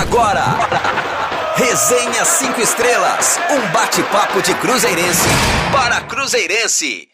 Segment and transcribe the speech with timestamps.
[0.00, 0.44] Agora,
[1.56, 5.28] Resenha 5 Estrelas, um bate-papo de Cruzeirense
[5.72, 7.08] para Cruzeirense.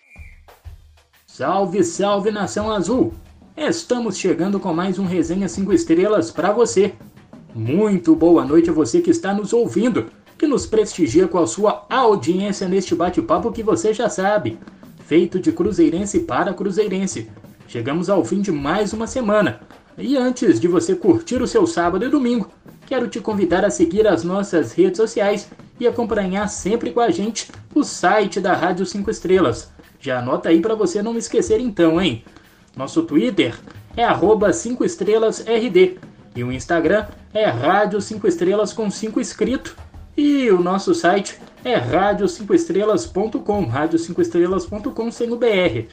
[1.27, 3.15] Salve, salve nação azul!
[3.57, 6.93] Estamos chegando com mais um Resenha 5 Estrelas para você.
[7.55, 11.87] Muito boa noite a você que está nos ouvindo, que nos prestigia com a sua
[11.89, 14.59] audiência neste bate-papo que você já sabe,
[15.07, 17.31] feito de Cruzeirense para Cruzeirense.
[17.67, 19.63] Chegamos ao fim de mais uma semana.
[19.97, 22.51] E antes de você curtir o seu sábado e domingo,
[22.87, 25.49] quero te convidar a seguir as nossas redes sociais
[25.79, 29.73] e acompanhar sempre com a gente o site da Rádio 5 Estrelas.
[30.01, 32.25] Já anota aí para você não esquecer então, hein?
[32.77, 33.59] Nosso Twitter
[33.97, 35.99] é 5 estrelasrd
[36.37, 39.77] e o Instagram é Rádio 5 Estrelas com 5 escrito.
[40.17, 45.89] E o nosso site é rádio5estrelas.com, rádio5estrelas.com sem o BR.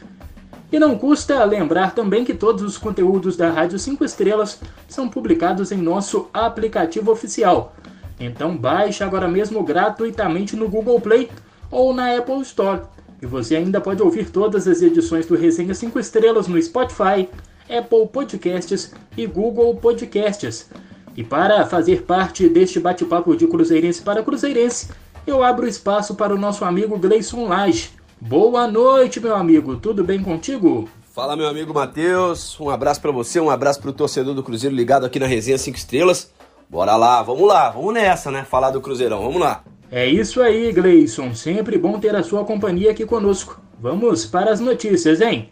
[0.72, 4.58] E não custa lembrar também que todos os conteúdos da Rádio 5 Estrelas
[4.88, 7.76] são publicados em nosso aplicativo oficial.
[8.18, 11.30] Então baixe agora mesmo gratuitamente no Google Play
[11.70, 12.84] ou na Apple Store.
[13.22, 17.28] E você ainda pode ouvir todas as edições do Resenha 5 Estrelas no Spotify,
[17.70, 20.70] Apple Podcasts e Google Podcasts.
[21.18, 24.90] E para fazer parte deste bate-papo de Cruzeirense para Cruzeirense,
[25.28, 27.91] eu abro espaço para o nosso amigo Gleison Lage
[28.24, 29.77] Boa noite, meu amigo.
[29.77, 30.88] Tudo bem contigo?
[31.12, 32.58] Fala, meu amigo Matheus.
[32.60, 35.76] Um abraço para você, um abraço pro torcedor do Cruzeiro ligado aqui na Resenha 5
[35.76, 36.32] Estrelas.
[36.70, 38.46] Bora lá, vamos lá, vamos nessa, né?
[38.48, 39.63] Falar do Cruzeirão, vamos lá.
[39.91, 41.34] É isso aí, Gleison.
[41.34, 43.60] Sempre bom ter a sua companhia aqui conosco.
[43.80, 45.50] Vamos para as notícias, hein?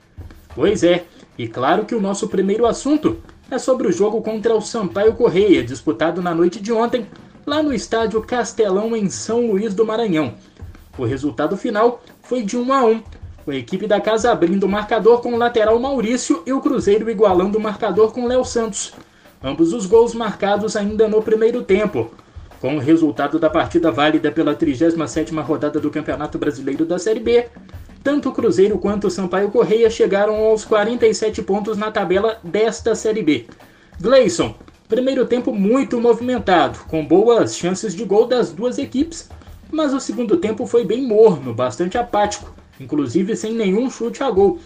[0.54, 1.06] Pois é,
[1.40, 3.18] e claro que o nosso primeiro assunto
[3.50, 7.08] é sobre o jogo contra o Sampaio Correia, disputado na noite de ontem,
[7.48, 10.36] lá no estádio Castelão, em São Luís do Maranhão.
[11.00, 13.02] O resultado final foi de 1 a 1,
[13.44, 17.10] com a equipe da casa abrindo o marcador com o lateral Maurício e o Cruzeiro
[17.10, 18.94] igualando o marcador com Léo Santos.
[19.44, 22.12] Ambos os gols marcados ainda no primeiro tempo.
[22.62, 27.48] Com o resultado da partida válida pela 37ª rodada do Campeonato Brasileiro da Série B,
[28.04, 33.24] tanto o Cruzeiro quanto o Sampaio Correia chegaram aos 47 pontos na tabela desta Série
[33.24, 33.48] B.
[34.00, 34.54] Gleison,
[34.88, 39.28] primeiro tempo muito movimentado, com boas chances de gol das duas equipes,
[39.72, 44.60] mas o segundo tempo foi bem morno, bastante apático, inclusive sem nenhum chute a gol.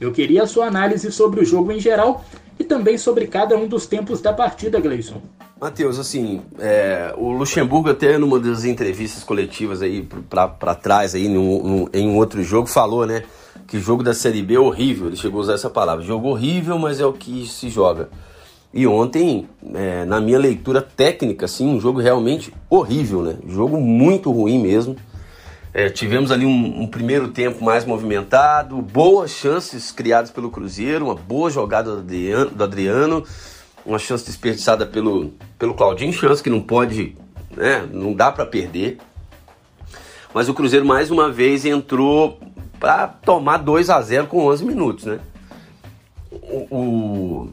[0.00, 2.24] Eu queria a sua análise sobre o jogo em geral
[2.58, 5.20] e também sobre cada um dos tempos da partida, Gleison.
[5.60, 11.62] Matheus, assim, é, o Luxemburgo até numa das entrevistas coletivas aí para trás aí num,
[11.62, 13.22] num, em um outro jogo falou, né,
[13.66, 15.06] que jogo da Série B é horrível.
[15.06, 18.10] Ele chegou a usar essa palavra, jogo horrível, mas é o que se joga.
[18.74, 23.36] E ontem, é, na minha leitura técnica, assim, um jogo realmente horrível, né?
[23.46, 24.96] Jogo muito ruim mesmo.
[25.72, 31.14] É, tivemos ali um, um, primeiro tempo mais movimentado, boas chances criadas pelo Cruzeiro, uma
[31.14, 33.24] boa jogada do Adriano, do Adriano
[33.84, 37.16] uma chance desperdiçada pelo, pelo Claudinho, chance que não pode,
[37.50, 38.98] né, não dá para perder.
[40.32, 42.40] Mas o Cruzeiro mais uma vez entrou
[42.80, 45.20] para tomar 2 a 0 com 11 minutos, né?
[46.30, 47.48] O, o,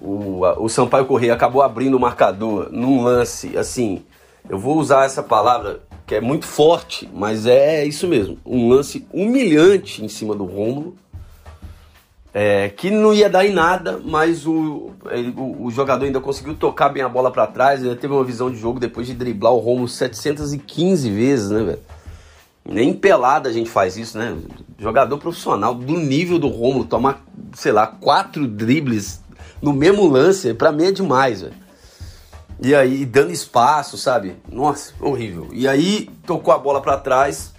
[0.00, 4.02] o, o Sampaio Correia acabou abrindo o marcador num lance, assim,
[4.48, 9.06] eu vou usar essa palavra que é muito forte, mas é isso mesmo, um lance
[9.12, 10.96] humilhante em cima do Rômulo,
[12.32, 16.54] é, que não ia dar em nada, mas o, ele, o, o, jogador ainda conseguiu
[16.54, 19.52] tocar bem a bola para trás, ele teve uma visão de jogo depois de driblar
[19.52, 21.78] o Rômulo 715 vezes, né, velho?
[22.64, 24.36] Nem pelada a gente faz isso, né?
[24.78, 29.20] Jogador profissional do nível do Rômulo tomar, sei lá, quatro dribles
[29.60, 31.54] no mesmo lance, para mim é demais, velho.
[32.62, 34.36] E aí, dando espaço, sabe?
[34.50, 35.48] Nossa, horrível.
[35.52, 37.54] E aí, tocou a bola para trás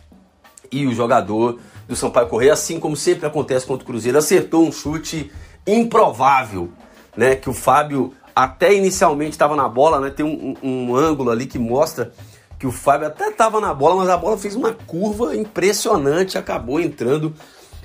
[0.72, 4.72] e o jogador do Sampaio Correia, assim como sempre acontece contra o Cruzeiro, acertou um
[4.72, 5.31] chute
[5.66, 6.69] improvável,
[7.18, 7.36] né?
[7.36, 10.09] Que o Fábio até inicialmente estava na bola, né?
[10.09, 12.12] Tem um, um, um, ângulo ali que mostra
[12.58, 16.80] que o Fábio até estava na bola, mas a bola fez uma curva impressionante, acabou
[16.80, 17.34] entrando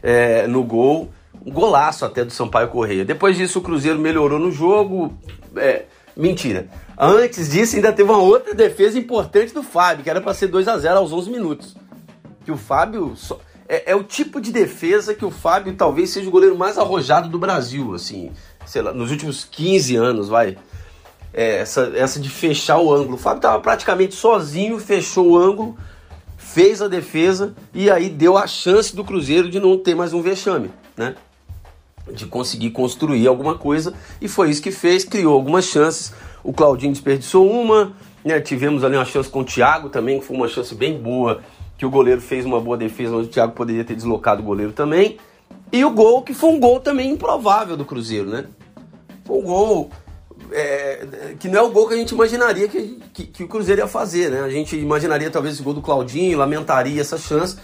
[0.02, 1.10] é, no gol
[1.44, 3.04] um golaço até do Sampaio Correia.
[3.04, 5.16] Depois disso, o Cruzeiro melhorou no jogo.
[5.56, 5.84] É,
[6.16, 6.68] mentira.
[6.98, 10.66] Antes disso, ainda teve uma outra defesa importante do Fábio, que era para ser 2
[10.68, 11.76] a 0 aos 11 minutos.
[12.44, 13.14] Que o Fábio.
[13.16, 13.38] Só,
[13.68, 17.28] é, é, o tipo de defesa que o Fábio talvez seja o goleiro mais arrojado
[17.28, 18.30] do Brasil, assim,
[18.64, 20.56] sei lá, nos últimos 15 anos, vai.
[21.34, 23.16] É, essa, essa de fechar o ângulo.
[23.16, 25.76] O Fábio estava praticamente sozinho, fechou o ângulo,
[26.36, 30.22] fez a defesa e aí deu a chance do Cruzeiro de não ter mais um
[30.22, 31.14] vexame, né?
[32.12, 36.12] De conseguir construir alguma coisa e foi isso que fez, criou algumas chances.
[36.42, 37.92] O Claudinho desperdiçou uma,
[38.24, 38.40] né?
[38.40, 41.42] tivemos ali uma chance com o Thiago também, que foi uma chance bem boa,
[41.76, 44.72] que o goleiro fez uma boa defesa, mas o Thiago poderia ter deslocado o goleiro
[44.72, 45.18] também.
[45.72, 48.46] E o gol, que foi um gol também improvável do Cruzeiro, né?
[49.24, 49.90] Foi um gol.
[50.52, 53.80] é, que não é o gol que a gente imaginaria que, que, que, o Cruzeiro
[53.80, 54.40] ia fazer, né?
[54.40, 57.56] A gente imaginaria talvez esse gol do Claudinho, lamentaria essa chance,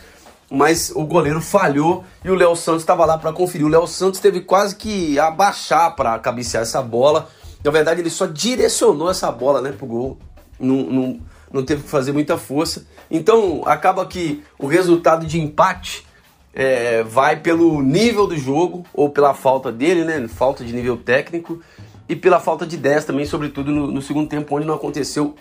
[0.53, 3.67] mas o goleiro falhou e o Léo Santos estava lá para conferir.
[3.67, 7.27] O Léo Santos teve quase que abaixar para cabecear essa bola.
[7.65, 10.19] Na verdade, ele só direcionou essa bola né, pro gol.
[10.61, 11.21] Não, não,
[11.51, 12.87] não teve que fazer muita força.
[13.11, 16.07] Então, acaba que o resultado de empate
[16.53, 20.29] é, vai pelo nível do jogo ou pela falta dele, né?
[20.29, 21.63] Falta de nível técnico
[22.07, 25.35] e pela falta de 10 também, sobretudo no, no segundo tempo, onde não aconteceu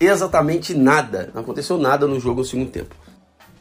[0.00, 1.30] exatamente nada.
[1.34, 3.03] Não aconteceu nada no jogo no segundo tempo.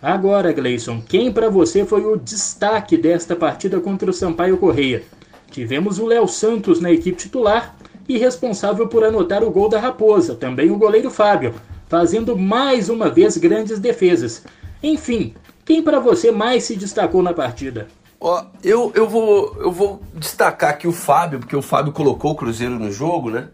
[0.03, 5.01] Agora, Gleison, quem para você foi o destaque desta partida contra o Sampaio Correia?
[5.49, 7.73] Tivemos o Léo Santos na equipe titular
[8.09, 11.55] e responsável por anotar o gol da Raposa, também o goleiro Fábio,
[11.87, 14.43] fazendo mais uma vez grandes defesas.
[14.83, 17.87] Enfim, quem para você mais se destacou na partida?
[18.19, 22.35] Ó, eu, eu, vou, eu vou destacar aqui o Fábio, porque o Fábio colocou o
[22.35, 23.47] Cruzeiro no jogo, né?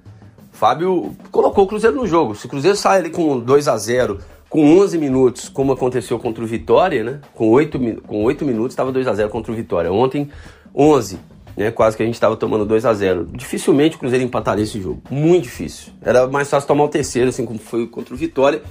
[0.52, 2.34] O Fábio colocou o Cruzeiro no jogo.
[2.34, 4.20] Se o Cruzeiro sai ali com 2 a 0
[4.50, 7.22] com 11 minutos, como aconteceu contra o Vitória, né?
[7.36, 9.92] Com 8, com 8 minutos estava 2 a 0 contra o Vitória.
[9.92, 10.30] Ontem,
[10.76, 11.20] 11,
[11.56, 11.70] né?
[11.70, 15.02] Quase que a gente estava tomando 2 a 0 Dificilmente o Cruzeiro empataria esse jogo.
[15.12, 15.94] Muito difícil.
[16.02, 18.64] Era mais fácil tomar o terceiro, assim como foi contra o Vitória.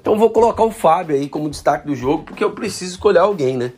[0.00, 3.56] Então vou colocar o Fábio aí como destaque do jogo, porque eu preciso escolher alguém,
[3.56, 3.72] né?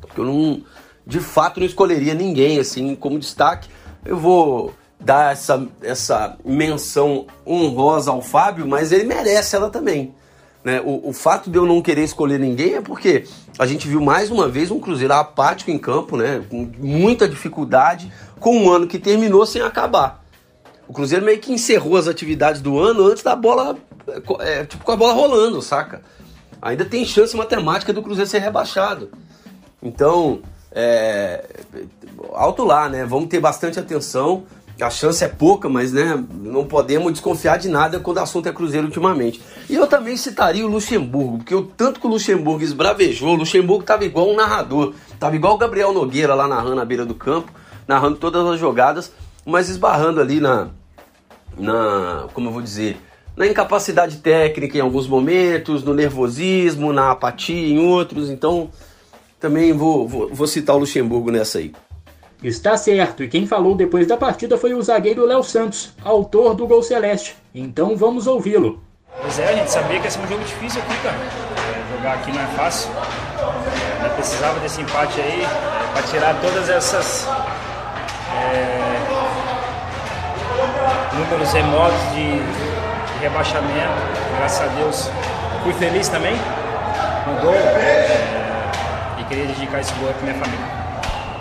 [0.00, 0.62] Porque eu não
[1.06, 3.68] de fato não escolheria ninguém assim como destaque.
[4.04, 10.14] Eu vou dar essa, essa menção honrosa ao Fábio, mas ele merece ela também.
[10.64, 10.80] Né?
[10.80, 13.24] O, o fato de eu não querer escolher ninguém é porque
[13.58, 16.42] a gente viu mais uma vez um Cruzeiro apático em campo, né?
[16.48, 20.24] com muita dificuldade, com um ano que terminou sem acabar.
[20.88, 23.76] O Cruzeiro meio que encerrou as atividades do ano antes da bola,
[24.40, 26.02] é, tipo com a bola rolando, saca?
[26.60, 29.10] Ainda tem chance matemática do Cruzeiro ser rebaixado.
[29.82, 30.40] Então,
[30.72, 31.44] é,
[32.32, 33.04] alto lá, né?
[33.04, 34.44] Vamos ter bastante atenção.
[34.80, 38.52] A chance é pouca, mas né, não podemos desconfiar de nada quando o assunto é
[38.52, 39.40] Cruzeiro ultimamente.
[39.70, 43.82] E eu também citaria o Luxemburgo, porque o tanto que o Luxemburgo esbravejou, o Luxemburgo
[43.82, 47.52] estava igual um narrador, estava igual o Gabriel Nogueira lá narrando na beira do campo,
[47.86, 49.12] narrando todas as jogadas,
[49.46, 50.68] mas esbarrando ali na,
[51.56, 52.96] na como eu vou dizer,
[53.36, 58.28] na incapacidade técnica em alguns momentos, no nervosismo, na apatia em outros.
[58.28, 58.70] Então,
[59.38, 61.72] também vou, vou, vou citar o Luxemburgo nessa aí.
[62.44, 66.66] Está certo, e quem falou depois da partida foi o zagueiro Léo Santos, autor do
[66.66, 67.34] gol celeste.
[67.54, 68.82] Então vamos ouvi-lo.
[69.18, 71.16] Pois é, a gente sabia que ia ser um jogo difícil aqui, cara.
[71.16, 72.90] É, jogar aqui não é fácil.
[74.04, 75.46] É, precisava desse empate aí
[75.94, 77.26] para tirar todas essas
[78.36, 78.78] é,
[81.14, 83.94] números remotos de, de, rebaixamento.
[84.36, 85.10] Graças a Deus
[85.62, 86.34] fui feliz também
[87.26, 87.54] no gol.
[87.54, 88.44] É,
[89.30, 90.83] queria dedicar esse gol para minha família.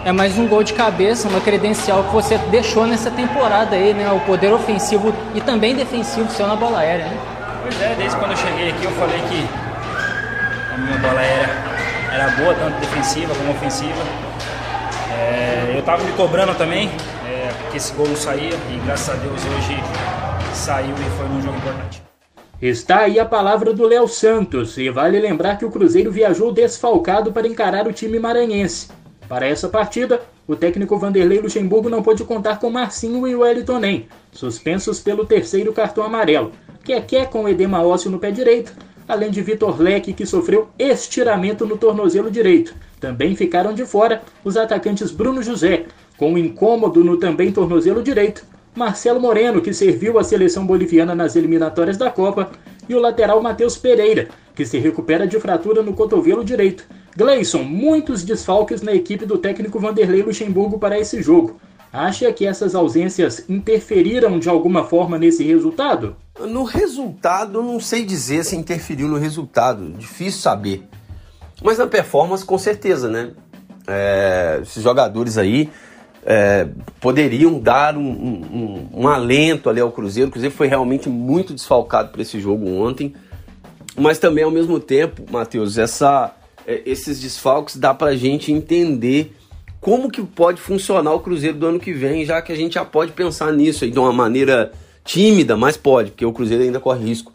[0.06, 4.12] É mais um gol de cabeça, uma credencial que você deixou nessa temporada aí, né?
[4.12, 7.18] O poder ofensivo e também defensivo seu na bola aérea, né?
[7.62, 9.48] Pois é, desde quando eu cheguei aqui eu falei que
[10.74, 11.50] a minha bola aérea
[12.12, 14.02] era boa, tanto defensiva como ofensiva.
[15.18, 16.92] É, eu estava me cobrando também,
[17.26, 19.82] é, porque esse gol não saía e graças a Deus hoje
[20.54, 22.04] saiu e foi um jogo importante.
[22.62, 27.32] Está aí a palavra do Léo Santos, e vale lembrar que o Cruzeiro viajou desfalcado
[27.32, 28.90] para encarar o time maranhense.
[29.34, 34.08] Para essa partida, o técnico Vanderlei Luxemburgo não pôde contar com Marcinho e Wellington Nem,
[34.32, 36.52] suspensos pelo terceiro cartão amarelo,
[36.84, 38.72] que é com edema ósseo no pé direito,
[39.08, 42.76] além de Vitor Leque, que sofreu estiramento no tornozelo direito.
[43.00, 48.46] Também ficaram de fora os atacantes Bruno José, com um incômodo no também tornozelo direito,
[48.76, 52.52] Marcelo Moreno, que serviu a seleção boliviana nas eliminatórias da Copa,
[52.88, 56.86] e o lateral Matheus Pereira, que se recupera de fratura no cotovelo direito.
[57.16, 61.60] Gleison, muitos desfalques na equipe do técnico Vanderlei Luxemburgo para esse jogo.
[61.92, 66.16] Acha que essas ausências interferiram de alguma forma nesse resultado?
[66.40, 70.84] No resultado, não sei dizer se interferiu no resultado, difícil saber.
[71.62, 73.32] Mas na performance, com certeza, né?
[73.88, 75.70] É, esses jogadores aí
[76.26, 76.68] é,
[77.00, 80.30] poderiam dar um, um, um, alento ali ao Cruzeiro.
[80.30, 83.14] O Cruzeiro foi realmente muito desfalcado para esse jogo ontem,
[83.96, 86.34] mas também ao mesmo tempo, Matheus, essa,
[86.66, 89.36] é, esses desfalques dá para a gente entender
[89.80, 92.86] como que pode funcionar o Cruzeiro do ano que vem, já que a gente já
[92.86, 94.72] pode pensar nisso aí de uma maneira
[95.04, 97.34] tímida, mas pode, porque o Cruzeiro ainda corre risco.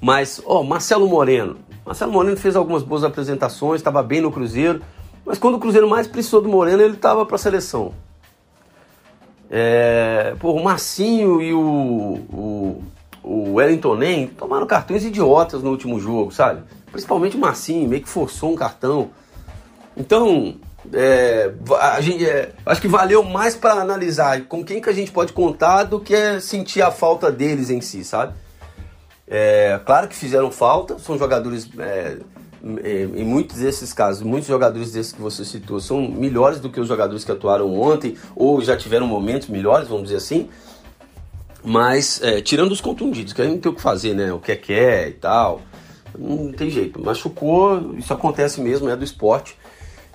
[0.00, 1.58] Mas, ó, Marcelo Moreno.
[1.84, 4.80] Marcelo Moreno fez algumas boas apresentações, estava bem no Cruzeiro,
[5.24, 7.92] mas quando o Cruzeiro mais precisou do Moreno, ele estava para a seleção.
[9.50, 12.82] É, pô, o Massinho e o, o,
[13.22, 16.62] o Wellington Nem tomaram cartões idiotas no último jogo, sabe?
[16.90, 19.10] Principalmente o Massinho, meio que forçou um cartão.
[19.96, 20.56] Então,
[20.92, 21.52] é,
[22.00, 25.84] gente, é, acho que valeu mais para analisar com quem que a gente pode contar
[25.84, 28.34] do que sentir a falta deles em si, sabe?
[29.28, 32.18] É, claro que fizeram falta, são jogadores, é,
[33.16, 36.88] em muitos desses casos, muitos jogadores desses que você citou são melhores do que os
[36.88, 40.48] jogadores que atuaram ontem ou já tiveram momentos melhores, vamos dizer assim.
[41.64, 44.32] Mas, é, tirando os contundidos, que a gente não tem o que fazer, né?
[44.32, 45.62] O que é que é e tal,
[46.18, 47.02] não tem jeito.
[47.02, 49.56] Machucou, isso acontece mesmo, é do esporte.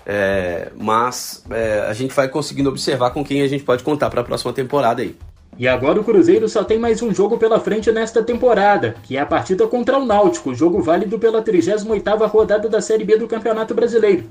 [0.05, 4.21] É, mas é, a gente vai conseguindo observar com quem a gente pode contar para
[4.21, 5.15] a próxima temporada aí.
[5.57, 9.19] E agora o Cruzeiro só tem mais um jogo pela frente nesta temporada, que é
[9.19, 13.73] a partida contra o Náutico, jogo válido pela 38ª rodada da Série B do Campeonato
[13.73, 14.29] Brasileiro.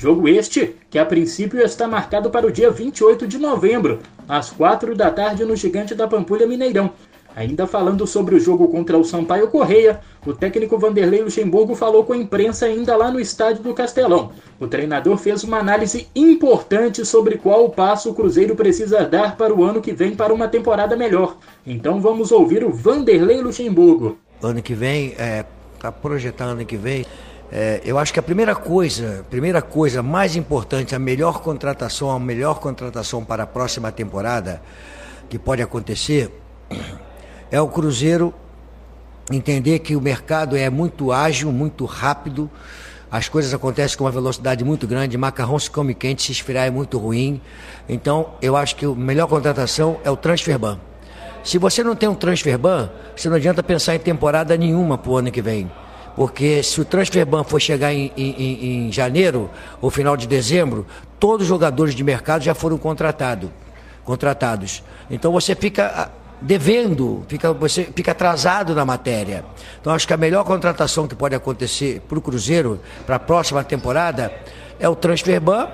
[0.00, 4.94] Jogo este que a princípio está marcado para o dia 28 de novembro, às 4
[4.94, 6.90] da tarde no Gigante da Pampulha Mineirão,
[7.36, 12.12] Ainda falando sobre o jogo contra o Sampaio Correia, o técnico Vanderlei Luxemburgo falou com
[12.12, 14.32] a imprensa ainda lá no estádio do Castelão.
[14.58, 19.62] O treinador fez uma análise importante sobre qual passo o Cruzeiro precisa dar para o
[19.62, 21.36] ano que vem para uma temporada melhor.
[21.64, 24.18] Então vamos ouvir o Vanderlei Luxemburgo.
[24.42, 25.44] Ano que vem, é,
[25.78, 27.04] tá projetando ano que vem.
[27.52, 32.18] É, eu acho que a primeira coisa, primeira coisa mais importante, a melhor contratação, a
[32.18, 34.62] melhor contratação para a próxima temporada
[35.28, 36.30] que pode acontecer
[37.50, 38.32] é o Cruzeiro
[39.32, 42.48] entender que o mercado é muito ágil, muito rápido,
[43.10, 46.70] as coisas acontecem com uma velocidade muito grande, macarrão se come quente, se esfriar é
[46.70, 47.40] muito ruim.
[47.88, 50.78] Então, eu acho que a melhor contratação é o transfer ban.
[51.42, 55.10] Se você não tem um transfer ban, você não adianta pensar em temporada nenhuma para
[55.10, 55.68] o ano que vem.
[56.16, 59.50] Porque se o transfer ban for chegar em, em, em janeiro
[59.80, 60.86] ou final de dezembro,
[61.18, 63.52] todos os jogadores de mercado já foram contratado,
[64.04, 64.82] contratados.
[65.10, 69.44] Então você fica devendo, fica, você fica atrasado na matéria.
[69.80, 73.62] Então acho que a melhor contratação que pode acontecer para o Cruzeiro para a próxima
[73.62, 74.32] temporada
[74.78, 75.68] é o transfer ban,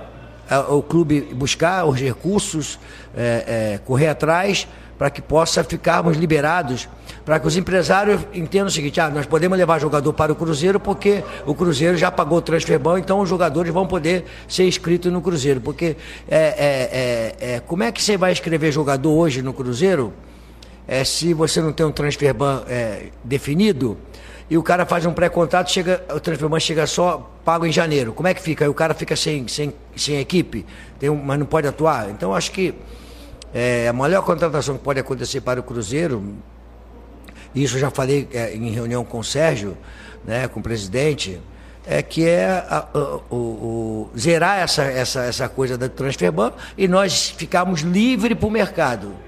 [0.50, 2.78] é o clube buscar os recursos,
[3.16, 4.66] é, é, correr atrás
[4.98, 6.88] para que possa ficarmos liberados,
[7.26, 10.80] para que os empresários entendam o seguinte: ah, nós podemos levar jogador para o Cruzeiro
[10.80, 15.12] porque o Cruzeiro já pagou o transfer ban, então os jogadores vão poder ser inscritos
[15.12, 15.60] no Cruzeiro.
[15.60, 20.14] Porque é, é, é, é como é que você vai escrever jogador hoje no Cruzeiro?
[20.86, 23.98] é, se você não tem um transfer ban é, definido
[24.48, 28.12] e o cara faz um pré-contrato, chega, o transfer ban chega só pago em janeiro.
[28.12, 28.64] Como é que fica?
[28.64, 30.64] Aí o cara fica sem, sem, sem equipe,
[30.98, 32.10] tem um, mas não pode atuar.
[32.10, 32.74] Então acho que
[33.88, 36.22] a maior contratação que pode acontecer para o Cruzeiro,
[37.62, 39.76] isso eu já falei é, em reunião com o Sérgio,
[40.24, 41.40] né, com o presidente,
[41.86, 42.98] é que é a, a,
[43.30, 48.46] o, o, zerar essa, essa, essa coisa da transfer ban e nós ficarmos livres para
[48.46, 49.26] o mercado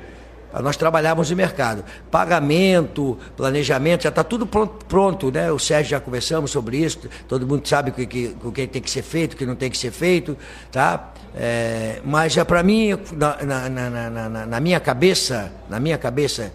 [0.63, 1.85] nós trabalhávamos no mercado.
[2.11, 5.53] Pagamento, planejamento, já está tudo pronto, pronto, né?
[5.53, 8.81] O Sérgio já conversamos sobre isso, todo mundo sabe o que, que, o que tem
[8.81, 10.37] que ser feito, o que não tem que ser feito,
[10.73, 11.13] tá?
[11.37, 16.53] É, mas já para mim, na, na, na, na, minha cabeça, na minha cabeça,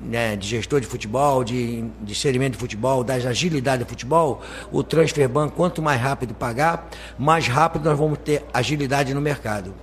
[0.00, 4.40] né, de gestor de futebol, de, de de futebol, das agilidade do futebol,
[4.72, 9.74] o transfer ban, quanto mais rápido pagar, mais rápido nós vamos ter agilidade no mercado.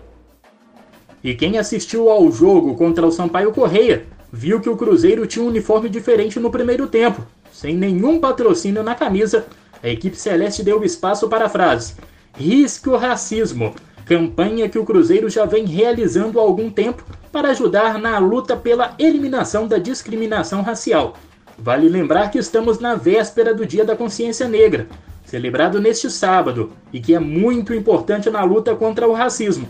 [1.23, 5.47] E quem assistiu ao jogo contra o Sampaio Correia viu que o Cruzeiro tinha um
[5.47, 7.25] uniforme diferente no primeiro tempo.
[7.51, 9.45] Sem nenhum patrocínio na camisa,
[9.81, 11.93] a equipe celeste deu espaço para a frase:
[12.35, 13.73] Risque o racismo,
[14.05, 18.93] campanha que o Cruzeiro já vem realizando há algum tempo para ajudar na luta pela
[18.99, 21.15] eliminação da discriminação racial.
[21.57, 24.87] Vale lembrar que estamos na véspera do Dia da Consciência Negra,
[25.25, 29.67] celebrado neste sábado, e que é muito importante na luta contra o racismo.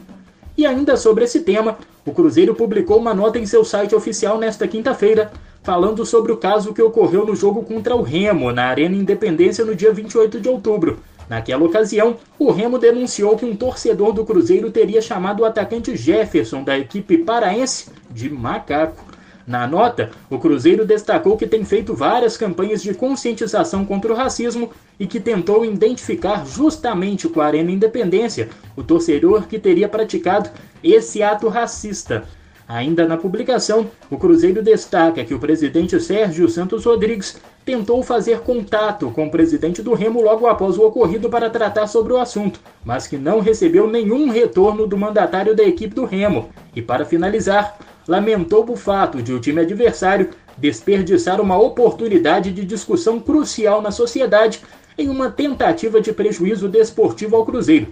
[0.57, 4.67] E ainda sobre esse tema, o Cruzeiro publicou uma nota em seu site oficial nesta
[4.67, 5.31] quinta-feira,
[5.63, 9.73] falando sobre o caso que ocorreu no jogo contra o Remo, na Arena Independência, no
[9.73, 10.99] dia 28 de outubro.
[11.29, 16.63] Naquela ocasião, o Remo denunciou que um torcedor do Cruzeiro teria chamado o atacante Jefferson,
[16.63, 19.13] da equipe paraense, de macaco.
[19.45, 24.71] Na nota, o Cruzeiro destacou que tem feito várias campanhas de conscientização contra o racismo
[24.97, 30.49] e que tentou identificar justamente com a Arena Independência o torcedor que teria praticado
[30.81, 32.23] esse ato racista.
[32.65, 39.09] Ainda na publicação, o Cruzeiro destaca que o presidente Sérgio Santos Rodrigues tentou fazer contato
[39.11, 43.07] com o presidente do Remo logo após o ocorrido para tratar sobre o assunto, mas
[43.07, 46.49] que não recebeu nenhum retorno do mandatário da equipe do Remo.
[46.75, 47.77] E para finalizar,
[48.07, 54.61] lamentou o fato de o time adversário desperdiçar uma oportunidade de discussão crucial na sociedade
[54.97, 57.87] em uma tentativa de prejuízo desportivo ao Cruzeiro.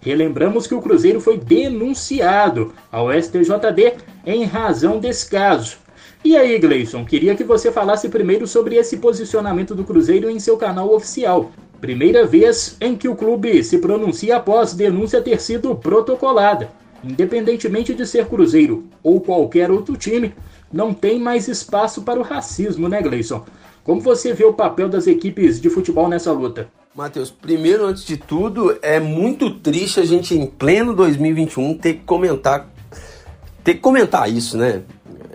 [0.00, 3.94] Relembramos que o Cruzeiro foi denunciado ao STJD
[4.24, 5.78] em razão desse caso.
[6.26, 10.56] E aí, Gleison, queria que você falasse primeiro sobre esse posicionamento do Cruzeiro em seu
[10.56, 11.52] canal oficial.
[11.80, 16.68] Primeira vez em que o clube se pronuncia após denúncia ter sido protocolada.
[17.04, 20.34] Independentemente de ser Cruzeiro ou qualquer outro time,
[20.72, 23.44] não tem mais espaço para o racismo, né, Gleison?
[23.84, 26.66] Como você vê o papel das equipes de futebol nessa luta?
[26.92, 32.00] Matheus, primeiro, antes de tudo, é muito triste a gente, em pleno 2021, ter que
[32.00, 32.68] comentar,
[33.62, 34.82] ter que comentar isso, né?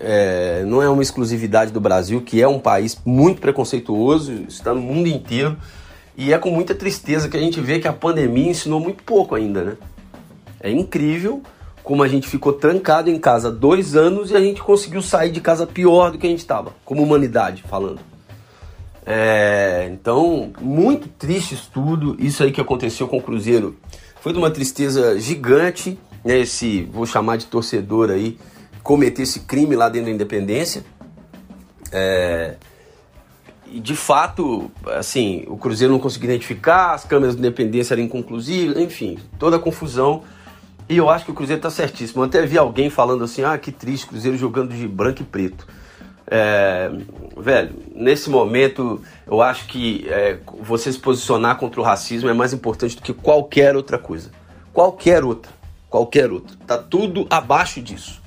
[0.04, 4.82] É, não é uma exclusividade do Brasil, que é um país muito preconceituoso, está no
[4.82, 5.56] mundo inteiro,
[6.18, 9.36] e é com muita tristeza que a gente vê que a pandemia ensinou muito pouco
[9.36, 9.78] ainda, né?
[10.60, 11.42] É incrível
[11.84, 15.42] como a gente ficou trancado em casa dois anos e a gente conseguiu sair de
[15.42, 18.00] casa pior do que a gente estava, como humanidade falando.
[19.06, 22.16] É, então, muito triste isso tudo.
[22.20, 23.76] Isso aí que aconteceu com o Cruzeiro
[24.22, 25.98] foi de uma tristeza gigante.
[26.24, 28.38] Né, esse, vou chamar de torcedor aí,
[28.84, 30.84] cometer esse crime lá dentro da Independência.
[31.92, 32.56] É,
[33.72, 38.78] e de fato, assim, o Cruzeiro não conseguiu identificar, as câmeras de Independência eram inconclusivas,
[38.78, 40.24] enfim, toda a confusão.
[40.90, 42.22] E eu acho que o Cruzeiro está certíssimo.
[42.22, 45.66] Eu até vi alguém falando assim: ah, que triste, Cruzeiro jogando de branco e preto.
[46.34, 46.90] É,
[47.38, 52.54] velho, nesse momento eu acho que é, você se posicionar contra o racismo é mais
[52.54, 54.32] importante do que qualquer outra coisa.
[54.74, 55.52] Qualquer outra.
[55.90, 56.56] Qualquer outra.
[56.66, 58.21] Tá tudo abaixo disso.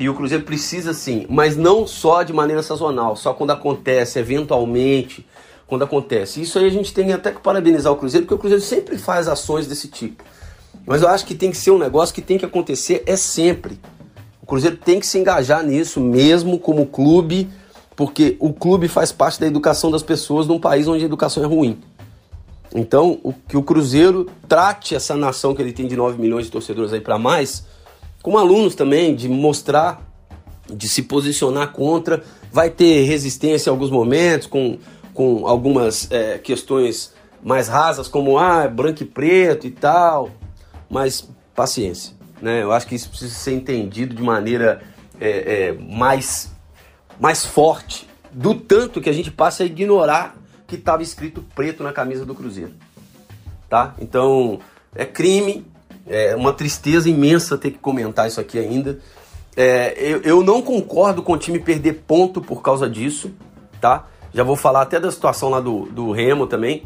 [0.00, 5.26] E o Cruzeiro precisa sim, mas não só de maneira sazonal, só quando acontece, eventualmente,
[5.66, 6.40] quando acontece.
[6.40, 9.28] Isso aí a gente tem até que parabenizar o Cruzeiro, porque o Cruzeiro sempre faz
[9.28, 10.24] ações desse tipo.
[10.86, 13.78] Mas eu acho que tem que ser um negócio que tem que acontecer é sempre.
[14.42, 17.50] O Cruzeiro tem que se engajar nisso mesmo como clube,
[17.94, 21.46] porque o clube faz parte da educação das pessoas num país onde a educação é
[21.46, 21.78] ruim.
[22.74, 26.52] Então, o, que o Cruzeiro trate essa nação que ele tem de 9 milhões de
[26.52, 27.66] torcedores aí para mais,
[28.22, 30.00] como alunos também, de mostrar,
[30.68, 32.22] de se posicionar contra.
[32.52, 34.78] Vai ter resistência em alguns momentos, com,
[35.14, 37.12] com algumas é, questões
[37.42, 40.30] mais rasas, como ah, branco e preto e tal
[40.90, 42.14] mas paciência.
[42.42, 42.62] Né?
[42.62, 44.82] Eu acho que isso precisa ser entendido de maneira
[45.20, 45.28] é,
[45.68, 46.52] é, mais,
[47.18, 50.36] mais forte, do tanto que a gente passa a ignorar
[50.66, 52.74] que estava escrito preto na camisa do Cruzeiro.
[53.68, 53.94] Tá?
[54.00, 54.58] Então,
[54.94, 55.64] é crime,
[56.10, 58.98] é uma tristeza imensa ter que comentar isso aqui ainda.
[59.56, 63.30] É, eu, eu não concordo com o time perder ponto por causa disso,
[63.80, 64.06] tá?
[64.34, 66.84] Já vou falar até da situação lá do, do Remo também.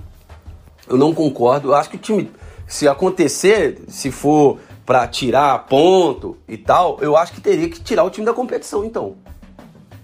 [0.87, 1.68] Eu não concordo.
[1.68, 2.30] Eu acho que o time
[2.66, 8.04] se acontecer, se for para tirar ponto e tal, eu acho que teria que tirar
[8.04, 9.16] o time da competição então.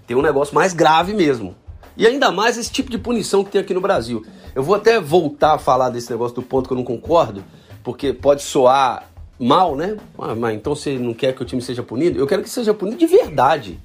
[0.06, 1.54] Tem um negócio mais grave mesmo.
[1.96, 4.24] E ainda mais esse tipo de punição que tem aqui no Brasil.
[4.54, 7.44] Eu vou até voltar a falar desse negócio do ponto que eu não concordo,
[7.82, 9.09] porque pode soar
[9.40, 9.96] mal, né?
[10.18, 12.18] Ah, mas então você não quer que o time seja punido?
[12.18, 13.80] Eu quero que seja punido de verdade.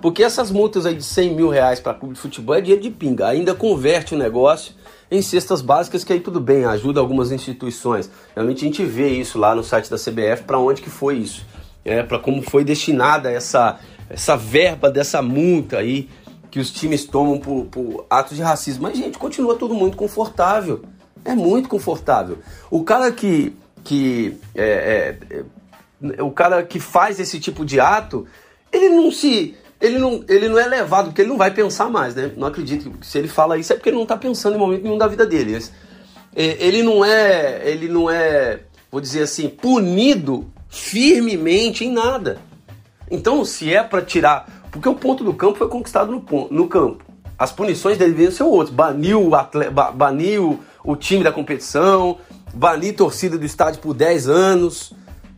[0.00, 2.90] Porque essas multas aí de 100 mil reais para clube de futebol é dinheiro de
[2.90, 3.28] pinga.
[3.28, 4.74] Ainda converte o negócio
[5.10, 8.10] em cestas básicas, que aí tudo bem, ajuda algumas instituições.
[8.34, 11.46] Realmente a gente vê isso lá no site da CBF, para onde que foi isso,
[11.84, 16.08] é, para como foi destinada essa, essa verba dessa multa aí
[16.50, 18.84] que os times tomam por, por atos de racismo.
[18.84, 20.82] Mas, gente, continua tudo muito confortável.
[21.24, 22.38] É muito confortável.
[22.70, 23.56] O cara que.
[23.84, 25.44] Que é, é,
[26.16, 28.26] é, o cara que faz esse tipo de ato,
[28.72, 32.14] ele não se ele não, ele não é levado, porque ele não vai pensar mais,
[32.14, 32.32] né?
[32.36, 34.82] Não acredito que se ele fala isso é porque ele não está pensando em momento
[34.82, 35.62] nenhum da vida dele.
[36.34, 42.38] É, ele não é, ele não é, vou dizer assim, punido firmemente em nada.
[43.10, 47.04] Então, se é para tirar, porque o ponto do campo foi conquistado no, no campo.
[47.38, 48.74] As punições deveriam ser outras.
[48.74, 52.18] Baniu o, atleta, baniu o time da competição,
[52.54, 54.92] banir torcida do estádio por 10 anos.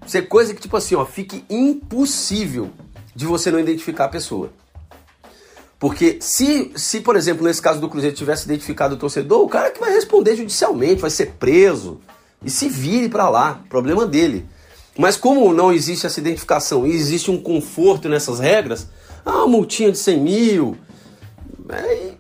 [0.07, 2.71] Ser coisa que, tipo assim, ó, fique impossível
[3.15, 4.51] de você não identificar a pessoa.
[5.79, 9.71] Porque se, se, por exemplo, nesse caso do Cruzeiro tivesse identificado o torcedor, o cara
[9.71, 12.01] que vai responder judicialmente, vai ser preso
[12.43, 14.47] e se vire para lá, problema dele.
[14.99, 18.89] Mas como não existe essa identificação e existe um conforto nessas regras,
[19.25, 20.77] ah, uma multinha de 100 mil,
[21.69, 22.17] aí,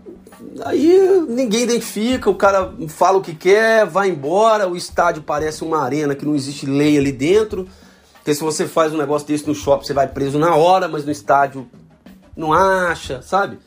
[0.65, 5.83] aí ninguém identifica, o cara fala o que quer, vai embora, o estádio parece uma
[5.83, 7.69] arena que não existe lei ali dentro,
[8.15, 11.05] porque se você faz um negócio desse no shopping, você vai preso na hora, mas
[11.05, 11.69] no estádio
[12.37, 13.59] não acha, sabe?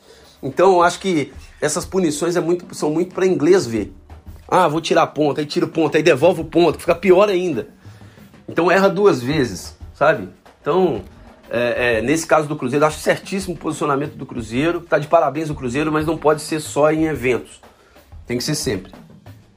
[0.41, 3.93] Então eu acho que essas punições é muito, são muito para inglês ver.
[4.47, 7.67] Ah, vou tirar ponto, aí tira o ponto, aí devolve o ponto, fica pior ainda.
[8.47, 10.29] Então erra duas vezes, sabe?
[10.61, 11.03] Então,
[11.49, 14.81] é, é, nesse caso do Cruzeiro, acho certíssimo o posicionamento do Cruzeiro.
[14.81, 17.61] Tá de parabéns o Cruzeiro, mas não pode ser só em eventos.
[18.25, 18.91] Tem que ser sempre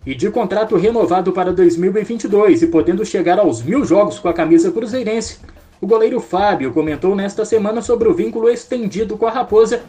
[0.04, 4.70] e de contrato renovado para 2022 e podendo chegar aos mil jogos com a camisa
[4.72, 5.38] cruzeirense.
[5.80, 9.82] O goleiro Fábio comentou nesta semana sobre o vínculo estendido com a Raposa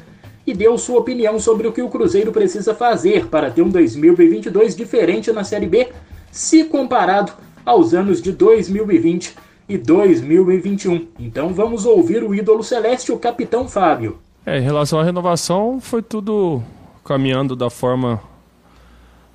[0.45, 4.75] e deu sua opinião sobre o que o Cruzeiro precisa fazer para ter um 2022
[4.75, 5.89] diferente na Série B,
[6.31, 7.31] se comparado
[7.65, 9.35] aos anos de 2020
[9.67, 11.07] e 2021.
[11.19, 14.19] Então vamos ouvir o ídolo celeste, o capitão Fábio.
[14.45, 16.61] É, em relação à renovação, foi tudo
[17.03, 18.21] caminhando da forma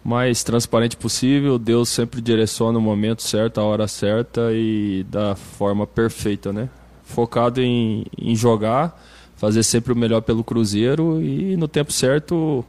[0.04, 1.58] mais transparente possível.
[1.58, 6.68] Deus sempre direciona o momento certo, a hora certa e da forma perfeita, né?
[7.04, 9.00] Focado em, em jogar,
[9.36, 12.64] fazer sempre o melhor pelo Cruzeiro e no tempo certo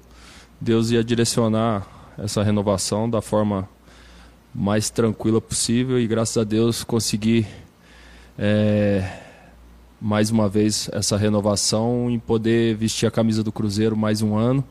[0.61, 1.85] Deus ia direcionar
[2.17, 3.67] essa renovação da forma
[4.53, 7.45] mais tranquila possível e graças a Deus consegui
[8.37, 9.19] é,
[10.01, 14.63] mais uma vez essa renovação e poder vestir a camisa do Cruzeiro mais um ano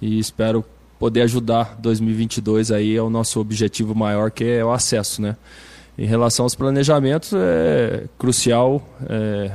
[0.00, 0.64] e espero
[0.98, 5.36] poder ajudar 2022 aí é o nosso objetivo maior que é o acesso, né?
[5.98, 9.50] Em relação aos planejamentos é crucial é,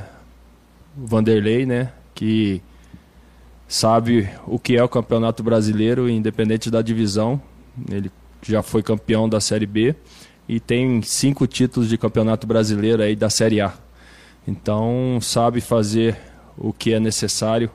[0.98, 1.92] Vanderlei, né?
[2.16, 2.62] Que
[3.68, 7.42] sabe o que é o Campeonato Brasileiro, independente da divisão.
[7.90, 9.96] Ele já foi campeão da Série B
[10.48, 13.74] e tem cinco títulos de Campeonato Brasileiro aí da Série A.
[14.48, 16.18] Então sabe fazer
[16.58, 17.70] o que é necessário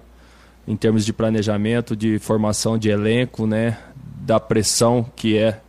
[0.66, 3.78] em termos de planejamento, de formação de elenco, né,
[4.20, 5.60] da pressão que é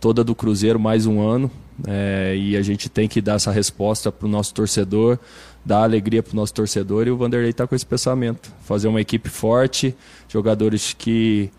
[0.00, 1.50] toda do Cruzeiro mais um ano.
[1.88, 5.18] É, e a gente tem que dar essa resposta para o nosso torcedor,
[5.64, 7.08] dar alegria para o nosso torcedor.
[7.08, 9.92] E o Vanderlei está com esse pensamento: fazer uma equipe forte,
[10.28, 11.50] jogadores que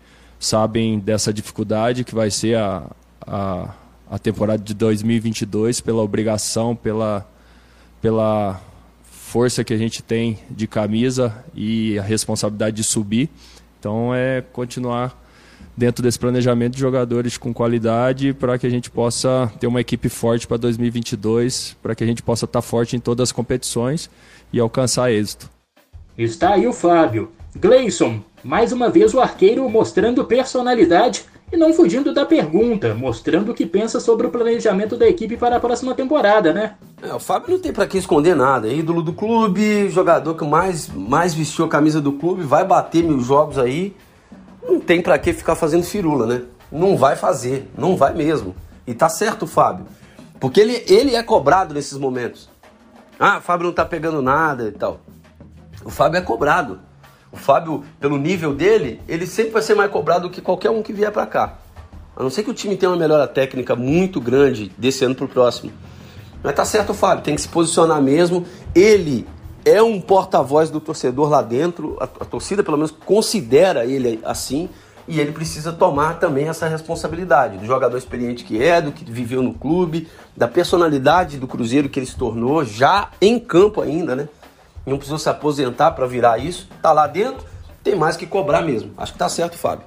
[0.46, 2.90] sabem dessa dificuldade que vai ser a,
[3.26, 3.74] a,
[4.10, 7.28] a temporada de 2022, pela obrigação, pela,
[8.00, 8.60] pela
[9.02, 13.28] força que a gente tem de camisa e a responsabilidade de subir.
[13.78, 15.20] Então é continuar
[15.76, 20.08] dentro desse planejamento de jogadores com qualidade para que a gente possa ter uma equipe
[20.08, 24.08] forte para 2022, para que a gente possa estar forte em todas as competições
[24.52, 25.50] e alcançar êxito.
[26.16, 27.30] Está aí o Fábio.
[27.58, 33.54] Gleison, mais uma vez o arqueiro mostrando personalidade e não fugindo da pergunta, mostrando o
[33.54, 36.74] que pensa sobre o planejamento da equipe para a próxima temporada, né?
[37.02, 38.68] É, o Fábio não tem para que esconder nada.
[38.68, 43.02] É ídolo do clube, jogador que mais, mais vestiu a camisa do clube, vai bater
[43.02, 43.96] mil jogos aí.
[44.62, 46.42] Não tem para que ficar fazendo firula, né?
[46.70, 48.54] Não vai fazer, não vai mesmo.
[48.86, 49.86] E tá certo o Fábio.
[50.38, 52.50] Porque ele, ele é cobrado nesses momentos.
[53.18, 55.00] Ah, o Fábio não tá pegando nada e tal.
[55.82, 56.80] O Fábio é cobrado.
[57.30, 60.82] O Fábio, pelo nível dele, ele sempre vai ser mais cobrado do que qualquer um
[60.82, 61.58] que vier para cá.
[62.16, 65.28] A não ser que o time tenha uma melhora técnica muito grande desse ano pro
[65.28, 65.72] próximo.
[66.42, 68.46] Mas tá certo, Fábio, tem que se posicionar mesmo.
[68.74, 69.26] Ele
[69.66, 74.68] é um porta-voz do torcedor lá dentro, a, a, torcida pelo menos considera ele assim,
[75.08, 79.42] e ele precisa tomar também essa responsabilidade do jogador experiente que é, do que viveu
[79.42, 84.28] no clube, da personalidade do Cruzeiro que ele se tornou, já em campo ainda, né?
[84.86, 87.44] Não precisou se aposentar para virar isso, tá lá dentro,
[87.82, 88.92] tem mais que cobrar mesmo.
[88.96, 89.84] Acho que tá certo, Fábio.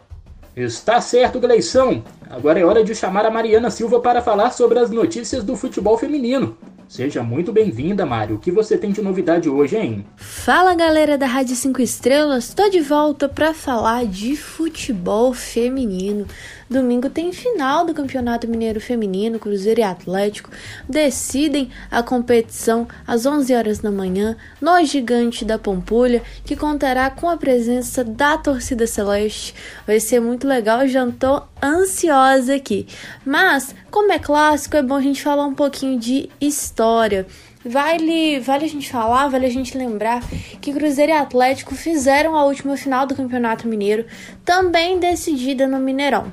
[0.56, 2.04] Está certo, Gleição.
[2.30, 5.98] Agora é hora de chamar a Mariana Silva para falar sobre as notícias do futebol
[5.98, 6.58] feminino.
[6.90, 8.36] Seja muito bem-vinda, Mário.
[8.36, 10.06] O que você tem de novidade hoje, hein?
[10.18, 12.52] Fala, galera da Rádio 5 Estrelas.
[12.54, 16.26] Tô de volta para falar de futebol feminino.
[16.70, 20.52] Domingo tem final do Campeonato Mineiro Feminino, Cruzeiro e Atlético
[20.88, 27.28] decidem a competição às 11 horas da manhã no Gigante da Pampulha, que contará com
[27.28, 29.56] a presença da torcida celeste.
[29.88, 32.86] Vai ser muito legal, já tô ansiosa aqui.
[33.26, 37.26] Mas, como é clássico, é bom a gente falar um pouquinho de história.
[37.66, 40.24] Vale, vale a gente falar, vale a gente lembrar
[40.62, 44.06] que Cruzeiro e Atlético fizeram a última final do Campeonato Mineiro,
[44.46, 46.32] também decidida no Mineirão.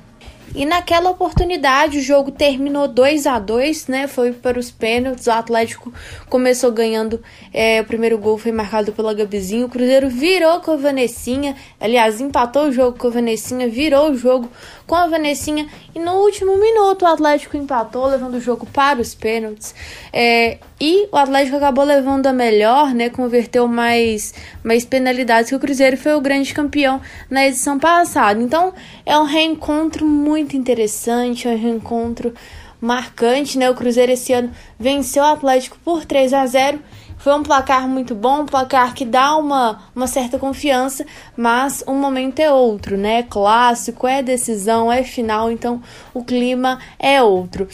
[0.57, 4.07] E naquela oportunidade o jogo terminou 2 a 2 né?
[4.07, 5.27] Foi para os pênaltis.
[5.27, 5.93] O Atlético
[6.31, 7.23] começou ganhando.
[7.53, 9.67] É, o primeiro gol foi marcado pela Gabizinho.
[9.67, 11.55] O Cruzeiro virou com a Vanessinha.
[11.79, 14.51] Aliás, empatou o jogo com a Vanessinha, virou o jogo
[14.87, 15.69] com a Vanessinha.
[15.95, 19.75] E no último minuto o Atlético empatou, levando o jogo para os pênaltis.
[20.11, 23.09] É, e o Atlético acabou levando a melhor, né?
[23.09, 28.41] Converteu mais, mais penalidades que o Cruzeiro foi o grande campeão na edição passada.
[28.43, 32.35] Então é um reencontro muito interessante, é um reencontro
[32.81, 33.71] marcante, né?
[33.71, 36.79] O Cruzeiro esse ano venceu o Atlético por 3 a 0
[37.19, 41.05] foi um placar muito bom, um placar que dá uma, uma certa confiança,
[41.37, 43.25] mas um momento é outro, né?
[43.25, 45.83] Clássico, é decisão, é final, então
[46.15, 47.67] o clima é outro.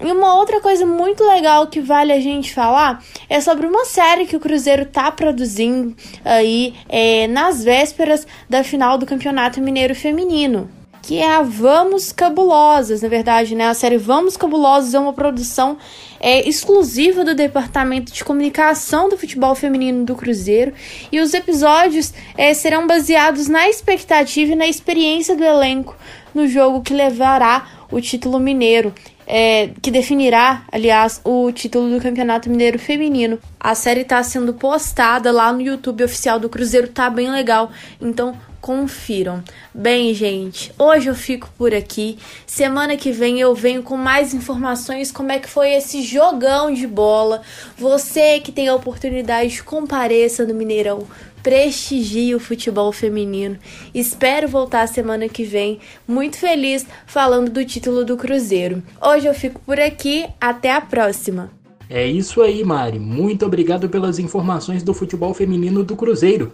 [0.00, 4.24] E uma outra coisa muito legal que vale a gente falar é sobre uma série
[4.24, 10.70] que o Cruzeiro tá produzindo aí é, nas vésperas da final do Campeonato Mineiro Feminino.
[11.02, 13.68] que é a Vamos Cabulosas, na verdade, né?
[13.68, 15.78] A série Vamos Cabulosas é uma produção
[16.20, 20.74] é, exclusiva do Departamento de Comunicação do Futebol Feminino do Cruzeiro
[21.10, 25.96] e os episódios é, serão baseados na expectativa e na experiência do elenco
[26.34, 28.94] no jogo que levará o título mineiro.
[29.32, 33.38] É, que definirá, aliás, o título do Campeonato Mineiro Feminino.
[33.60, 37.70] A série está sendo postada lá no YouTube oficial do Cruzeiro, tá bem legal.
[38.00, 39.42] Então confiram.
[39.72, 42.18] Bem, gente, hoje eu fico por aqui.
[42.46, 46.86] Semana que vem eu venho com mais informações como é que foi esse jogão de
[46.86, 47.40] bola.
[47.78, 51.06] Você que tem a oportunidade, compareça no Mineirão.
[51.42, 53.56] Prestigie o futebol feminino.
[53.94, 58.82] Espero voltar semana que vem, muito feliz, falando do título do Cruzeiro.
[59.00, 61.50] Hoje eu fico por aqui, até a próxima.
[61.88, 62.98] É isso aí, Mari.
[62.98, 66.52] Muito obrigado pelas informações do futebol feminino do Cruzeiro.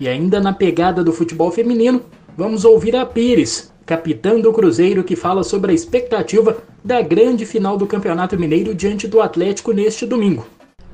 [0.00, 2.02] E ainda na pegada do futebol feminino,
[2.36, 7.76] vamos ouvir a Pires, capitã do Cruzeiro, que fala sobre a expectativa da grande final
[7.76, 10.46] do Campeonato Mineiro diante do Atlético neste domingo.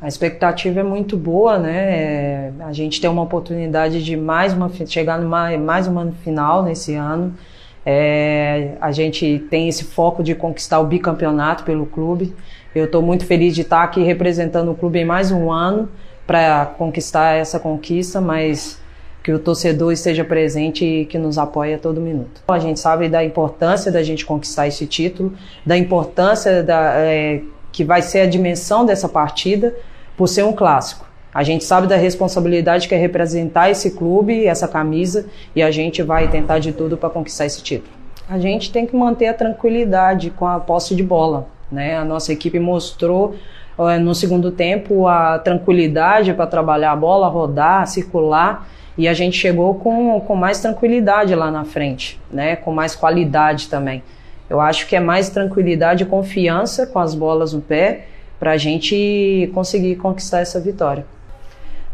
[0.05, 1.79] A expectativa é muito boa, né?
[1.79, 6.95] É, a gente tem uma oportunidade de mais uma chegar numa mais uma final nesse
[6.95, 7.35] ano.
[7.87, 12.37] É, a gente tem esse foco de conquistar o bicampeonato pelo clube.
[12.75, 15.89] Eu estou muito feliz de estar aqui representando o clube em mais um ano
[16.27, 18.79] para conquistar essa conquista, mas
[19.23, 22.43] que o torcedor esteja presente e que nos apoie a todo minuto.
[22.47, 25.33] A gente sabe da importância da gente conquistar esse título,
[25.65, 27.41] da importância da, é,
[27.73, 29.75] que vai ser a dimensão dessa partida
[30.17, 31.07] por ser um clássico.
[31.35, 36.01] A gente sabe da responsabilidade que é representar esse clube, essa camisa, e a gente
[36.01, 37.93] vai tentar de tudo para conquistar esse título.
[38.29, 41.49] A gente tem que manter a tranquilidade com a posse de bola.
[41.71, 41.97] Né?
[41.97, 43.35] A nossa equipe mostrou
[44.01, 49.75] no segundo tempo a tranquilidade para trabalhar a bola, rodar, circular e a gente chegou
[49.75, 52.55] com, com mais tranquilidade lá na frente, né?
[52.55, 54.05] com mais qualidade também.
[54.49, 58.07] Eu acho que é mais tranquilidade e confiança com as bolas no pé
[58.39, 61.07] para a gente conseguir conquistar essa vitória.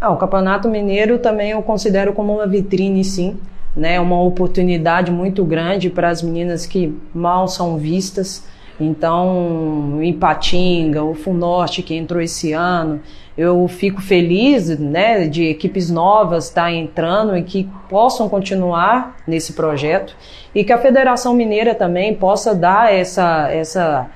[0.01, 3.39] Ah, o Campeonato Mineiro também eu considero como uma vitrine, sim,
[3.77, 4.01] né?
[4.01, 8.45] uma oportunidade muito grande para as meninas que mal são vistas.
[8.81, 13.01] Então, o Ipatinga, o Funorte que entrou esse ano,
[13.37, 19.53] eu fico feliz né, de equipes novas estar tá entrando e que possam continuar nesse
[19.53, 20.17] projeto
[20.55, 24.11] e que a Federação Mineira também possa dar essa, essa,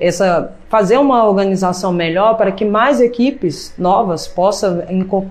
[0.00, 4.82] essa fazer uma organização melhor para que mais equipes novas possam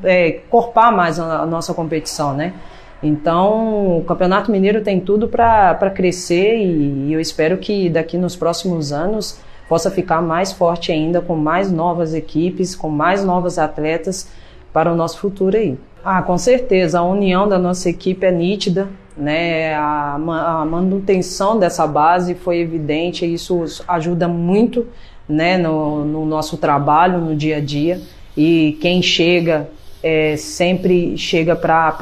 [0.04, 2.54] é, incorporar mais a nossa competição, né?
[3.02, 8.36] Então, o Campeonato Mineiro tem tudo para crescer e, e eu espero que daqui nos
[8.36, 14.30] próximos anos possa ficar mais forte ainda, com mais novas equipes, com mais novos atletas
[14.74, 15.78] para o nosso futuro aí.
[16.04, 19.74] Ah, com certeza, a união da nossa equipe é nítida, né?
[19.76, 24.88] A, a manutenção dessa base foi evidente, e isso ajuda muito,
[25.28, 28.02] né, no, no nosso trabalho, no dia a dia.
[28.36, 29.70] E quem chega
[30.02, 31.98] é, sempre chega para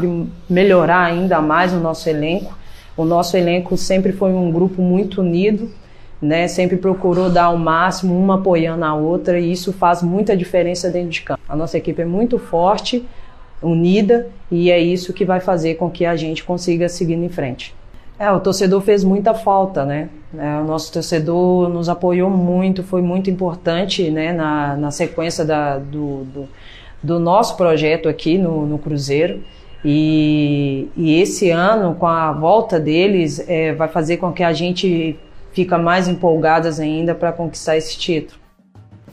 [0.49, 2.55] melhorar ainda mais o nosso elenco.
[2.95, 5.69] O nosso elenco sempre foi um grupo muito unido,
[6.21, 10.89] né, sempre procurou dar o máximo, uma apoiando a outra, e isso faz muita diferença
[10.89, 11.41] dentro de campo.
[11.49, 13.05] A nossa equipe é muito forte,
[13.61, 17.75] unida, e é isso que vai fazer com que a gente consiga seguir em frente.
[18.19, 20.09] É, o torcedor fez muita falta, né?
[20.35, 25.77] É, o nosso torcedor nos apoiou muito, foi muito importante, né, na, na sequência da,
[25.77, 26.49] do, do,
[27.01, 29.43] do nosso projeto aqui no, no Cruzeiro.
[29.85, 35.17] E, e, esse ano, com a volta deles, é, vai fazer com que a gente
[35.51, 38.39] fica mais empolgadas ainda para conquistar esse título.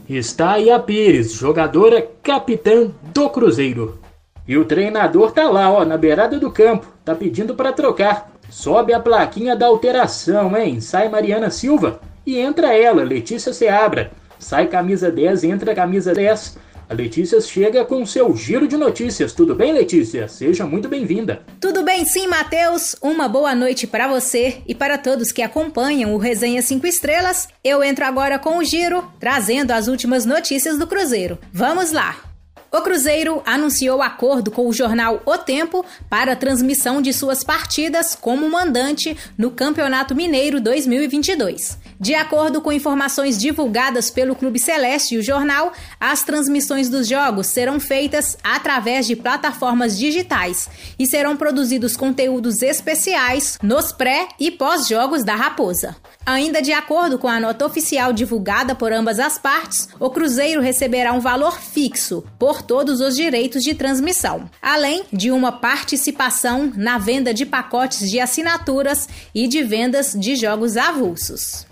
[0.09, 3.99] Está aí a Pires, jogadora capitã do Cruzeiro.
[4.47, 8.31] E o treinador tá lá, ó, na beirada do campo, tá pedindo para trocar.
[8.49, 10.79] Sobe a plaquinha da alteração, hein?
[10.79, 14.11] Sai Mariana Silva e entra ela, Letícia Seabra.
[14.37, 16.57] Sai camisa 10, entra camisa 10.
[16.87, 19.33] A Letícia chega com seu giro de notícias.
[19.33, 20.27] Tudo bem, Letícia?
[20.27, 21.41] Seja muito bem-vinda.
[21.59, 22.95] Tudo bem, sim, Matheus.
[23.01, 27.47] Uma boa noite para você e para todos que acompanham o Resenha 5 Estrelas.
[27.63, 31.39] Eu entro agora com o giro, trazendo as últimas notícias do Cruzeiro.
[31.51, 32.34] Vamos lá!
[32.71, 38.15] O Cruzeiro anunciou acordo com o jornal O Tempo para a transmissão de suas partidas
[38.15, 41.77] como mandante no Campeonato Mineiro 2022.
[41.99, 47.47] De acordo com informações divulgadas pelo Clube Celeste e o jornal, as transmissões dos jogos
[47.47, 55.23] serão feitas através de plataformas digitais e serão produzidos conteúdos especiais nos pré e pós-jogos
[55.23, 55.95] da Raposa.
[56.25, 61.13] Ainda de acordo com a nota oficial divulgada por ambas as partes, o Cruzeiro receberá
[61.13, 67.31] um valor fixo por todos os direitos de transmissão, além de uma participação na venda
[67.31, 71.67] de pacotes de assinaturas e de vendas de jogos avulsos.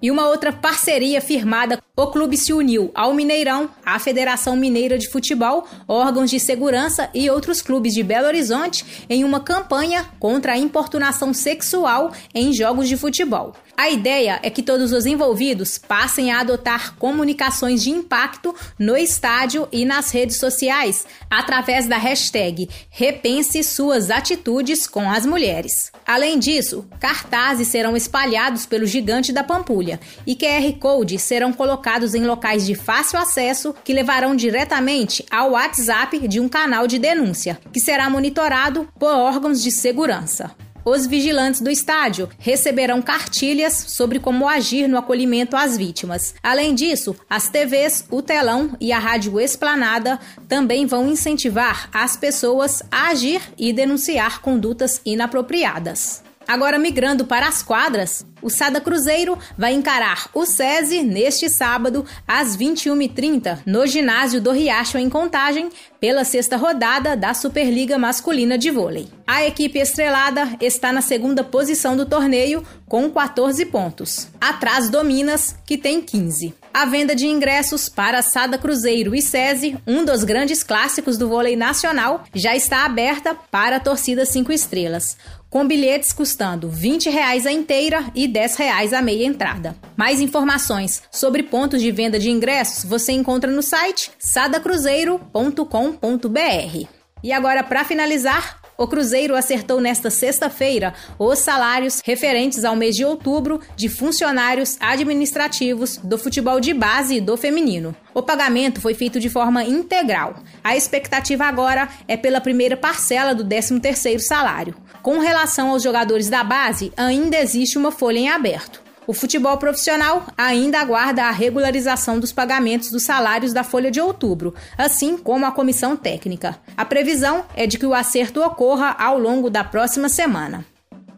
[0.00, 5.08] E uma outra parceria firmada, o clube se uniu ao Mineirão, à Federação Mineira de
[5.08, 10.58] Futebol, órgãos de segurança e outros clubes de Belo Horizonte em uma campanha contra a
[10.58, 13.56] importunação sexual em jogos de futebol.
[13.76, 19.66] A ideia é que todos os envolvidos passem a adotar comunicações de impacto no estádio
[19.72, 25.90] e nas redes sociais, através da hashtag Repense suas atitudes com as mulheres.
[26.06, 29.87] Além disso, cartazes serão espalhados pelo gigante da Pampulha
[30.26, 36.26] e QR Code serão colocados em locais de fácil acesso que levarão diretamente ao WhatsApp
[36.26, 40.50] de um canal de denúncia, que será monitorado por órgãos de segurança.
[40.90, 46.34] Os vigilantes do estádio receberão cartilhas sobre como agir no acolhimento às vítimas.
[46.42, 52.82] Além disso, as TVs, o telão e a rádio Esplanada também vão incentivar as pessoas
[52.90, 56.22] a agir e denunciar condutas inapropriadas.
[56.48, 62.56] Agora migrando para as quadras, o Sada Cruzeiro vai encarar o SESI neste sábado às
[62.56, 65.68] 21h30 no ginásio do Riacho em Contagem
[66.00, 69.08] pela sexta rodada da Superliga Masculina de Vôlei.
[69.26, 75.54] A equipe estrelada está na segunda posição do torneio com 14 pontos, atrás do Minas,
[75.66, 76.54] que tem 15.
[76.72, 81.56] A venda de ingressos para Sada Cruzeiro e SESI, um dos grandes clássicos do vôlei
[81.56, 85.16] nacional, já está aberta para a torcida 5 estrelas
[85.50, 89.76] com bilhetes custando R$ 20 a inteira e R$ 10 a meia entrada.
[89.96, 96.88] Mais informações sobre pontos de venda de ingressos você encontra no site sadacruzeiro.com.br.
[97.22, 103.04] E agora, para finalizar, o Cruzeiro acertou nesta sexta-feira os salários referentes ao mês de
[103.04, 107.94] outubro de funcionários administrativos do futebol de base e do feminino.
[108.14, 110.36] O pagamento foi feito de forma integral.
[110.62, 114.76] A expectativa agora é pela primeira parcela do 13º salário.
[115.02, 118.87] Com relação aos jogadores da base, ainda existe uma folha em aberto.
[119.08, 124.54] O futebol profissional ainda aguarda a regularização dos pagamentos dos salários da folha de outubro,
[124.76, 126.58] assim como a comissão técnica.
[126.76, 130.62] A previsão é de que o acerto ocorra ao longo da próxima semana.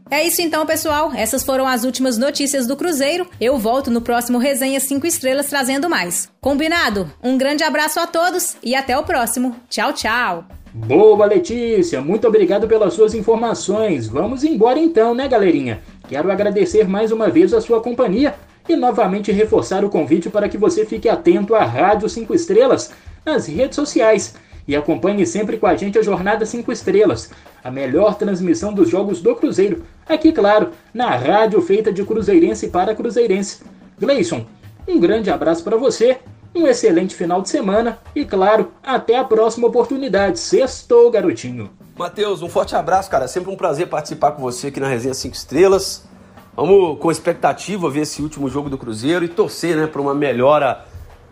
[0.08, 1.10] É isso então, pessoal.
[1.12, 3.28] Essas foram as últimas notícias do Cruzeiro.
[3.40, 6.28] Eu volto no próximo Resenha 5 Estrelas trazendo mais.
[6.40, 7.12] Combinado?
[7.20, 9.56] Um grande abraço a todos e até o próximo.
[9.68, 10.44] Tchau, tchau.
[10.72, 12.00] Boa, Letícia.
[12.00, 14.06] Muito obrigado pelas suas informações.
[14.06, 15.82] Vamos embora então, né, galerinha?
[16.10, 18.34] Quero agradecer mais uma vez a sua companhia
[18.68, 22.90] e novamente reforçar o convite para que você fique atento à Rádio 5 Estrelas
[23.24, 24.34] nas redes sociais
[24.66, 27.30] e acompanhe sempre com a gente a Jornada 5 Estrelas,
[27.62, 32.92] a melhor transmissão dos jogos do Cruzeiro, aqui, claro, na rádio feita de cruzeirense para
[32.92, 33.62] cruzeirense.
[33.96, 34.44] Gleison,
[34.88, 36.18] um grande abraço para você,
[36.52, 40.40] um excelente final de semana e, claro, até a próxima oportunidade.
[40.40, 41.70] Sextou, garotinho!
[42.00, 43.28] Matheus, um forte abraço, cara.
[43.28, 46.08] Sempre um prazer participar com você aqui na Resenha 5 Estrelas.
[46.56, 50.86] Vamos com expectativa ver esse último jogo do Cruzeiro e torcer né, para uma melhora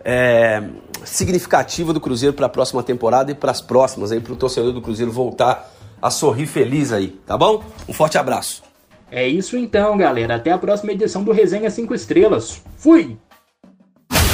[0.05, 0.63] é,
[1.07, 4.83] significativa do Cruzeiro para a próxima temporada e para as próximas, para o torcedor do
[4.83, 7.65] Cruzeiro voltar a sorrir feliz aí, tá bom?
[7.89, 8.63] Um forte abraço.
[9.11, 10.35] É isso então, galera.
[10.35, 12.61] Até a próxima edição do Resenha 5 Estrelas.
[12.77, 13.17] Fui!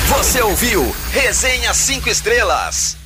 [0.09, 3.04] Você ouviu Resenha 5 Estrelas.